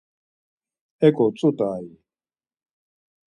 [1.01, 1.85] Heǩo ç̌ut̆ai?